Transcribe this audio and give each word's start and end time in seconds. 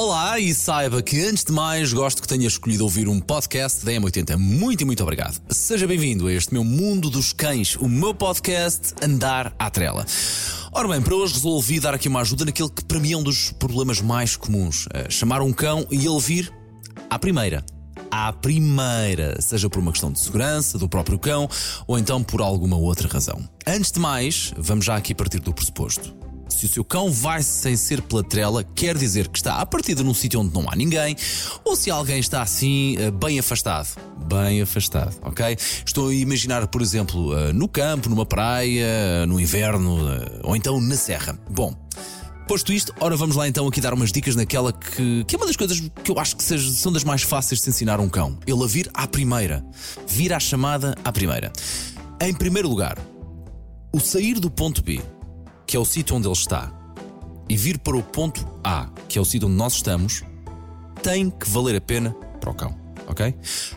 Olá 0.00 0.38
e 0.38 0.54
saiba 0.54 1.02
que 1.02 1.24
antes 1.24 1.42
de 1.42 1.50
mais 1.50 1.92
gosto 1.92 2.22
que 2.22 2.28
tenha 2.28 2.46
escolhido 2.46 2.84
ouvir 2.84 3.08
um 3.08 3.18
podcast 3.18 3.84
da 3.84 3.90
M80. 3.90 4.36
Muito 4.36 4.82
e 4.82 4.84
muito 4.84 5.02
obrigado. 5.02 5.42
Seja 5.50 5.88
bem-vindo 5.88 6.28
a 6.28 6.32
este 6.32 6.54
meu 6.54 6.62
mundo 6.62 7.10
dos 7.10 7.32
cães, 7.32 7.74
o 7.74 7.88
meu 7.88 8.14
podcast 8.14 8.94
Andar 9.02 9.52
à 9.58 9.68
Trela. 9.68 10.06
Ora 10.72 10.86
bem, 10.86 11.02
para 11.02 11.16
hoje 11.16 11.34
resolvi 11.34 11.80
dar 11.80 11.94
aqui 11.94 12.06
uma 12.06 12.20
ajuda 12.20 12.44
naquele 12.44 12.70
que 12.70 12.84
para 12.84 13.00
mim 13.00 13.10
é 13.10 13.16
um 13.16 13.24
dos 13.24 13.50
problemas 13.50 14.00
mais 14.00 14.36
comuns: 14.36 14.86
é 14.94 15.10
chamar 15.10 15.42
um 15.42 15.52
cão 15.52 15.84
e 15.90 16.06
ele 16.06 16.20
vir 16.20 16.52
à 17.10 17.18
primeira. 17.18 17.66
À 18.08 18.32
primeira, 18.32 19.42
seja 19.42 19.68
por 19.68 19.80
uma 19.80 19.90
questão 19.90 20.12
de 20.12 20.20
segurança 20.20 20.78
do 20.78 20.88
próprio 20.88 21.18
cão 21.18 21.50
ou 21.88 21.98
então 21.98 22.22
por 22.22 22.40
alguma 22.40 22.76
outra 22.76 23.08
razão. 23.08 23.48
Antes 23.66 23.90
de 23.90 23.98
mais, 23.98 24.54
vamos 24.56 24.84
já 24.84 24.94
aqui 24.94 25.12
partir 25.12 25.40
do 25.40 25.52
pressuposto 25.52 26.27
se 26.58 26.66
o 26.66 26.68
seu 26.68 26.84
cão 26.84 27.08
vai 27.12 27.40
sem 27.40 27.76
ser 27.76 28.02
pela 28.02 28.24
trela, 28.24 28.64
quer 28.64 28.98
dizer 28.98 29.28
que 29.28 29.38
está 29.38 29.60
a 29.60 29.66
partir 29.66 29.94
de 29.94 30.02
num 30.02 30.12
sítio 30.12 30.40
onde 30.40 30.52
não 30.52 30.68
há 30.68 30.74
ninguém, 30.74 31.14
ou 31.64 31.76
se 31.76 31.88
alguém 31.88 32.18
está 32.18 32.42
assim, 32.42 32.96
eh, 32.98 33.12
bem 33.12 33.38
afastado. 33.38 33.96
Bem 34.26 34.60
afastado, 34.60 35.16
ok? 35.22 35.56
Estou 35.86 36.08
a 36.08 36.14
imaginar, 36.14 36.66
por 36.66 36.82
exemplo, 36.82 37.32
eh, 37.38 37.52
no 37.52 37.68
campo, 37.68 38.08
numa 38.08 38.26
praia, 38.26 39.24
no 39.26 39.38
inverno, 39.38 40.10
eh, 40.10 40.40
ou 40.42 40.56
então 40.56 40.80
na 40.80 40.96
serra. 40.96 41.38
Bom. 41.48 41.72
Posto 42.48 42.72
isto, 42.72 42.92
ora 42.98 43.14
vamos 43.14 43.36
lá 43.36 43.46
então 43.46 43.68
aqui 43.68 43.80
dar 43.80 43.94
umas 43.94 44.10
dicas 44.10 44.34
naquela 44.34 44.72
que, 44.72 45.22
que 45.24 45.36
é 45.36 45.38
uma 45.38 45.46
das 45.46 45.54
coisas 45.54 45.80
que 46.02 46.10
eu 46.10 46.18
acho 46.18 46.34
que 46.34 46.42
seja, 46.42 46.72
são 46.72 46.90
das 46.90 47.04
mais 47.04 47.22
fáceis 47.22 47.60
de 47.60 47.68
ensinar 47.68 48.00
um 48.00 48.08
cão. 48.08 48.36
Ele 48.46 48.64
a 48.64 48.66
vir 48.66 48.90
à 48.94 49.06
primeira. 49.06 49.64
Vir 50.08 50.32
à 50.32 50.40
chamada 50.40 50.96
à 51.04 51.12
primeira. 51.12 51.52
Em 52.20 52.34
primeiro 52.34 52.68
lugar, 52.68 52.98
o 53.92 54.00
sair 54.00 54.40
do 54.40 54.50
ponto 54.50 54.82
B 54.82 55.00
que 55.68 55.76
é 55.76 55.80
o 55.80 55.84
sítio 55.84 56.16
onde 56.16 56.26
ele 56.26 56.32
está, 56.32 56.72
e 57.46 57.54
vir 57.54 57.78
para 57.78 57.94
o 57.94 58.02
ponto 58.02 58.44
A, 58.64 58.88
que 59.06 59.18
é 59.18 59.20
o 59.20 59.24
sítio 59.24 59.46
onde 59.46 59.56
nós 59.58 59.74
estamos, 59.74 60.24
tem 61.02 61.28
que 61.28 61.46
valer 61.48 61.76
a 61.76 61.80
pena 61.80 62.10
para 62.40 62.50
o 62.50 62.54
cão, 62.54 62.74
ok? 63.06 63.34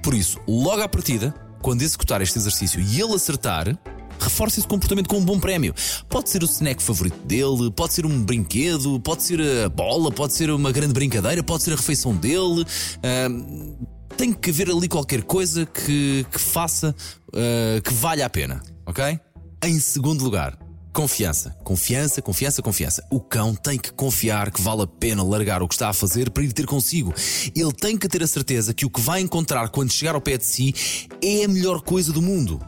Por 0.00 0.14
isso, 0.14 0.38
logo 0.46 0.80
à 0.80 0.88
partida, 0.88 1.34
quando 1.60 1.82
executar 1.82 2.22
este 2.22 2.38
exercício 2.38 2.80
e 2.80 3.00
ele 3.00 3.14
acertar, 3.14 3.76
reforce 4.20 4.60
esse 4.60 4.68
comportamento 4.68 5.08
com 5.08 5.18
um 5.18 5.24
bom 5.24 5.40
prémio. 5.40 5.74
Pode 6.08 6.30
ser 6.30 6.44
o 6.44 6.46
snack 6.46 6.80
favorito 6.80 7.18
dele, 7.26 7.72
pode 7.74 7.94
ser 7.94 8.06
um 8.06 8.22
brinquedo, 8.22 9.00
pode 9.00 9.24
ser 9.24 9.40
a 9.64 9.68
bola, 9.68 10.12
pode 10.12 10.34
ser 10.34 10.50
uma 10.50 10.70
grande 10.70 10.92
brincadeira, 10.92 11.42
pode 11.42 11.64
ser 11.64 11.72
a 11.72 11.76
refeição 11.76 12.14
dele. 12.14 12.62
Uh, 12.62 13.86
tem 14.16 14.32
que 14.32 14.50
haver 14.50 14.70
ali 14.70 14.86
qualquer 14.86 15.24
coisa 15.24 15.66
que, 15.66 16.24
que 16.30 16.38
faça 16.38 16.94
uh, 17.28 17.82
que 17.82 17.92
valha 17.92 18.24
a 18.24 18.30
pena, 18.30 18.62
ok? 18.86 19.18
Em 19.64 19.80
segundo 19.80 20.22
lugar, 20.22 20.56
Confiança, 20.92 21.56
confiança, 21.64 22.20
confiança, 22.20 22.60
confiança. 22.60 23.06
O 23.10 23.18
cão 23.18 23.54
tem 23.54 23.78
que 23.78 23.90
confiar 23.94 24.50
que 24.50 24.60
vale 24.60 24.82
a 24.82 24.86
pena 24.86 25.22
largar 25.22 25.62
o 25.62 25.68
que 25.68 25.72
está 25.72 25.88
a 25.88 25.92
fazer 25.94 26.30
para 26.30 26.42
ir 26.42 26.52
ter 26.52 26.66
consigo. 26.66 27.14
Ele 27.56 27.72
tem 27.72 27.96
que 27.96 28.06
ter 28.06 28.22
a 28.22 28.26
certeza 28.26 28.74
que 28.74 28.84
o 28.84 28.90
que 28.90 29.00
vai 29.00 29.22
encontrar 29.22 29.70
quando 29.70 29.90
chegar 29.90 30.14
ao 30.14 30.20
pé 30.20 30.36
de 30.36 30.44
si 30.44 30.74
é 31.22 31.44
a 31.44 31.48
melhor 31.48 31.80
coisa 31.80 32.12
do 32.12 32.20
mundo. 32.20 32.60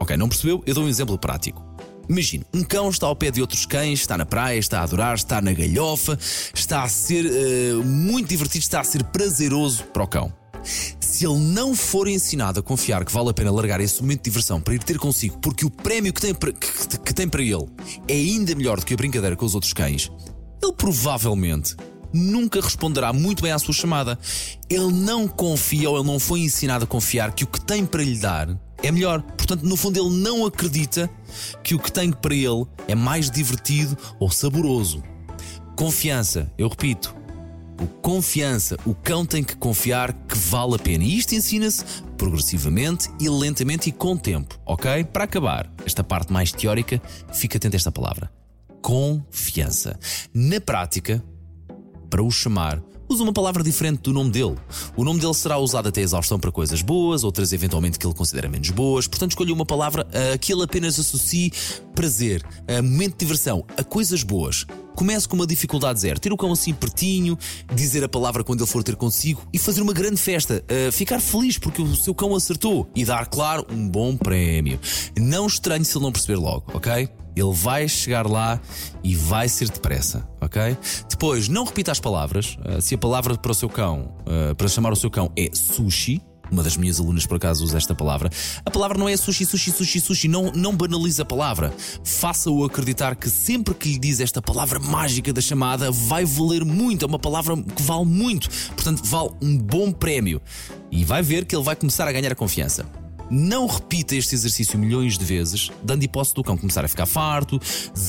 Ok, 0.00 0.16
não 0.16 0.26
percebeu? 0.26 0.62
Eu 0.66 0.74
dou 0.74 0.84
um 0.84 0.88
exemplo 0.88 1.18
prático. 1.18 1.62
Imagine, 2.08 2.46
um 2.54 2.64
cão 2.64 2.88
está 2.88 3.06
ao 3.06 3.14
pé 3.14 3.30
de 3.30 3.42
outros 3.42 3.66
cães, 3.66 4.00
está 4.00 4.16
na 4.16 4.24
praia, 4.24 4.58
está 4.58 4.80
a 4.80 4.84
adorar, 4.84 5.14
está 5.14 5.42
na 5.42 5.52
galhofa, 5.52 6.18
está 6.54 6.82
a 6.82 6.88
ser 6.88 7.26
uh, 7.26 7.84
muito 7.84 8.28
divertido, 8.28 8.62
está 8.62 8.80
a 8.80 8.84
ser 8.84 9.04
prazeroso 9.04 9.84
para 9.84 10.02
o 10.02 10.08
cão. 10.08 10.32
Se 11.10 11.26
ele 11.26 11.40
não 11.40 11.74
for 11.74 12.06
ensinado 12.06 12.60
a 12.60 12.62
confiar 12.62 13.04
que 13.04 13.10
vale 13.10 13.30
a 13.30 13.34
pena 13.34 13.50
largar 13.50 13.80
esse 13.80 14.00
momento 14.00 14.18
de 14.18 14.30
diversão 14.30 14.60
para 14.60 14.74
ir 14.74 14.78
ter 14.78 14.96
consigo, 14.96 15.36
porque 15.38 15.66
o 15.66 15.70
prémio 15.70 16.12
que 16.12 16.20
tem 16.20 16.32
para, 16.32 16.52
que, 16.52 16.98
que 16.98 17.12
tem 17.12 17.28
para 17.28 17.42
ele 17.42 17.66
é 18.06 18.14
ainda 18.14 18.54
melhor 18.54 18.78
do 18.78 18.86
que 18.86 18.94
a 18.94 18.96
brincadeira 18.96 19.34
com 19.34 19.44
os 19.44 19.56
outros 19.56 19.72
cães, 19.72 20.08
ele 20.62 20.72
provavelmente 20.72 21.74
nunca 22.12 22.60
responderá 22.60 23.12
muito 23.12 23.42
bem 23.42 23.50
à 23.50 23.58
sua 23.58 23.74
chamada. 23.74 24.16
Ele 24.70 24.92
não 24.92 25.26
confia 25.26 25.90
ou 25.90 25.98
ele 25.98 26.06
não 26.06 26.20
foi 26.20 26.40
ensinado 26.40 26.84
a 26.84 26.86
confiar 26.86 27.32
que 27.32 27.42
o 27.42 27.48
que 27.48 27.60
tem 27.60 27.84
para 27.84 28.04
lhe 28.04 28.16
dar 28.16 28.56
é 28.80 28.92
melhor. 28.92 29.20
Portanto, 29.20 29.64
no 29.64 29.76
fundo, 29.76 29.98
ele 29.98 30.16
não 30.16 30.46
acredita 30.46 31.10
que 31.64 31.74
o 31.74 31.78
que 31.80 31.90
tem 31.90 32.12
para 32.12 32.36
ele 32.36 32.64
é 32.86 32.94
mais 32.94 33.28
divertido 33.28 33.98
ou 34.20 34.30
saboroso. 34.30 35.02
Confiança, 35.74 36.52
eu 36.56 36.68
repito, 36.68 37.16
o 37.80 37.86
confiança. 37.86 38.76
O 38.84 38.94
cão 38.94 39.24
tem 39.24 39.42
que 39.42 39.56
confiar 39.56 40.12
que 40.12 40.36
vale 40.36 40.74
a 40.74 40.78
pena. 40.78 41.02
E 41.02 41.16
isto 41.16 41.34
ensina-se 41.34 41.84
progressivamente 42.16 43.08
e 43.18 43.28
lentamente 43.28 43.88
e 43.88 43.92
com 43.92 44.16
tempo, 44.16 44.58
ok? 44.66 45.04
Para 45.04 45.24
acabar, 45.24 45.72
esta 45.86 46.04
parte 46.04 46.32
mais 46.32 46.52
teórica, 46.52 47.00
fica 47.32 47.56
atento 47.56 47.76
a 47.76 47.78
esta 47.78 47.90
palavra: 47.90 48.30
confiança. 48.82 49.98
Na 50.34 50.60
prática, 50.60 51.24
para 52.10 52.22
o 52.22 52.30
chamar, 52.30 52.82
usa 53.08 53.24
uma 53.24 53.32
palavra 53.32 53.62
diferente 53.62 54.02
do 54.02 54.12
nome 54.12 54.30
dele. 54.30 54.56
O 54.96 55.02
nome 55.02 55.18
dele 55.18 55.34
será 55.34 55.58
usado 55.58 55.88
até 55.88 56.00
exaustão 56.00 56.38
para 56.38 56.52
coisas 56.52 56.80
boas, 56.82 57.24
outras 57.24 57.52
eventualmente 57.52 57.98
que 57.98 58.06
ele 58.06 58.14
considera 58.14 58.48
menos 58.48 58.70
boas. 58.70 59.08
Portanto, 59.08 59.32
escolha 59.32 59.52
uma 59.52 59.66
palavra 59.66 60.06
a 60.12 60.38
que 60.38 60.52
ele 60.52 60.62
apenas 60.62 60.98
associe 60.98 61.52
prazer, 61.94 62.44
a 62.68 62.80
momento 62.80 63.12
de 63.12 63.18
diversão, 63.18 63.64
a 63.76 63.82
coisas 63.82 64.22
boas. 64.22 64.64
Comece 64.94 65.28
com 65.28 65.36
uma 65.36 65.46
dificuldade 65.46 66.00
zero. 66.00 66.20
Ter 66.20 66.32
o 66.32 66.36
cão 66.36 66.52
assim 66.52 66.72
pertinho, 66.72 67.38
dizer 67.74 68.04
a 68.04 68.08
palavra 68.08 68.44
quando 68.44 68.60
ele 68.60 68.70
for 68.70 68.82
ter 68.82 68.96
consigo 68.96 69.42
e 69.52 69.58
fazer 69.58 69.82
uma 69.82 69.92
grande 69.92 70.16
festa. 70.16 70.64
Uh, 70.70 70.92
ficar 70.92 71.20
feliz 71.20 71.58
porque 71.58 71.80
o 71.80 71.96
seu 71.96 72.14
cão 72.14 72.34
acertou 72.34 72.88
e 72.94 73.04
dar, 73.04 73.26
claro, 73.26 73.66
um 73.70 73.88
bom 73.88 74.16
prémio. 74.16 74.78
Não 75.18 75.46
estranhe 75.46 75.84
se 75.84 75.96
ele 75.96 76.04
não 76.04 76.12
perceber 76.12 76.36
logo, 76.36 76.64
ok? 76.74 77.08
Ele 77.36 77.52
vai 77.52 77.88
chegar 77.88 78.26
lá 78.26 78.60
e 79.02 79.14
vai 79.14 79.48
ser 79.48 79.68
depressa, 79.70 80.28
ok? 80.40 80.76
Depois, 81.08 81.48
não 81.48 81.64
repita 81.64 81.92
as 81.92 82.00
palavras. 82.00 82.58
Uh, 82.58 82.80
se 82.80 82.94
a 82.94 82.98
palavra 82.98 83.36
para 83.36 83.52
o 83.52 83.54
seu 83.54 83.68
cão, 83.68 84.14
uh, 84.22 84.54
para 84.54 84.68
chamar 84.68 84.92
o 84.92 84.96
seu 84.96 85.10
cão 85.10 85.32
é 85.36 85.48
sushi, 85.54 86.20
uma 86.50 86.62
das 86.62 86.76
minhas 86.76 87.00
alunas 87.00 87.26
por 87.26 87.36
acaso 87.36 87.64
usa 87.64 87.76
esta 87.76 87.94
palavra. 87.94 88.30
A 88.64 88.70
palavra 88.70 88.98
não 88.98 89.08
é 89.08 89.16
sushi, 89.16 89.44
sushi, 89.44 89.70
sushi, 89.70 90.00
sushi. 90.00 90.28
Não, 90.28 90.50
não 90.52 90.74
banalize 90.74 91.20
a 91.20 91.24
palavra. 91.24 91.72
Faça-o 92.04 92.64
acreditar 92.64 93.14
que 93.16 93.30
sempre 93.30 93.74
que 93.74 93.88
lhe 93.88 93.98
diz 93.98 94.20
esta 94.20 94.42
palavra 94.42 94.78
mágica 94.78 95.32
da 95.32 95.40
chamada, 95.40 95.90
vai 95.90 96.24
valer 96.24 96.64
muito. 96.64 97.04
É 97.04 97.08
uma 97.08 97.18
palavra 97.18 97.56
que 97.56 97.82
vale 97.82 98.04
muito. 98.04 98.48
Portanto, 98.68 99.02
vale 99.04 99.30
um 99.40 99.56
bom 99.56 99.92
prémio. 99.92 100.40
E 100.90 101.04
vai 101.04 101.22
ver 101.22 101.44
que 101.44 101.54
ele 101.54 101.64
vai 101.64 101.76
começar 101.76 102.08
a 102.08 102.12
ganhar 102.12 102.32
a 102.32 102.34
confiança. 102.34 102.86
Não 103.30 103.68
repita 103.68 104.16
este 104.16 104.34
exercício 104.34 104.76
milhões 104.76 105.16
de 105.16 105.24
vezes, 105.24 105.70
dando 105.84 106.02
hipótese 106.02 106.34
do 106.34 106.42
cão 106.42 106.56
começar 106.56 106.84
a 106.84 106.88
ficar 106.88 107.06
farto, 107.06 107.60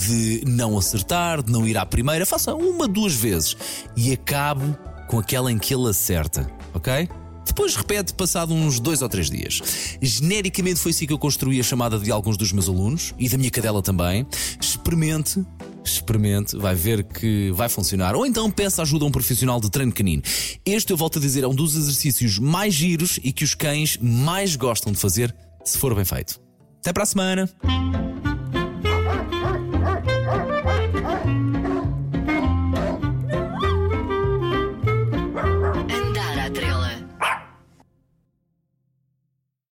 de 0.09 0.43
não 0.47 0.75
acertar, 0.75 1.43
de 1.43 1.51
não 1.51 1.67
ir 1.67 1.77
à 1.77 1.85
primeira. 1.85 2.25
Faça 2.25 2.55
uma, 2.55 2.87
duas 2.87 3.13
vezes 3.13 3.55
e 3.95 4.11
acabe 4.11 4.75
com 5.07 5.19
aquela 5.19 5.51
em 5.51 5.59
que 5.59 5.75
ele 5.75 5.87
acerta, 5.89 6.49
ok? 6.73 7.07
Depois 7.45 7.75
repete 7.75 8.13
passado 8.13 8.53
uns 8.53 8.79
dois 8.79 9.01
ou 9.01 9.09
três 9.09 9.29
dias. 9.29 9.61
Genericamente 10.01 10.79
foi 10.79 10.91
assim 10.91 11.05
que 11.05 11.13
eu 11.13 11.19
construí 11.19 11.59
a 11.59 11.63
chamada 11.63 11.99
de 11.99 12.11
alguns 12.11 12.37
dos 12.37 12.51
meus 12.51 12.67
alunos 12.67 13.13
e 13.17 13.27
da 13.27 13.37
minha 13.37 13.51
cadela 13.51 13.81
também. 13.81 14.25
Experimente, 14.59 15.45
experimente, 15.83 16.55
vai 16.55 16.75
ver 16.75 17.03
que 17.03 17.51
vai 17.51 17.69
funcionar. 17.69 18.15
Ou 18.15 18.25
então 18.25 18.49
peça 18.49 18.81
ajuda 18.81 19.05
a 19.05 19.07
um 19.07 19.11
profissional 19.11 19.59
de 19.59 19.69
treino 19.69 19.91
canino. 19.91 20.21
Este, 20.65 20.91
eu 20.91 20.97
volto 20.97 21.17
a 21.17 21.21
dizer, 21.21 21.43
é 21.43 21.47
um 21.47 21.55
dos 21.55 21.75
exercícios 21.75 22.39
mais 22.39 22.73
giros 22.73 23.19
e 23.23 23.31
que 23.31 23.43
os 23.43 23.53
cães 23.53 23.97
mais 24.01 24.55
gostam 24.55 24.91
de 24.91 24.97
fazer 24.99 25.35
se 25.63 25.77
for 25.77 25.93
bem 25.95 26.05
feito. 26.05 26.39
Até 26.79 26.93
para 26.93 27.03
a 27.03 27.05
semana! 27.05 28.30